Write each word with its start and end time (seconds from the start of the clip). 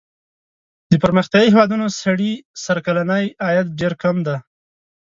د 0.89 0.93
پرمختیايي 1.03 1.47
هېوادونو 1.53 1.85
سړي 2.01 2.31
سر 2.63 2.77
کلنی 2.85 3.23
عاید 3.45 3.67
ډېر 3.79 3.93
کم 4.03 4.15
دی. 4.27 4.37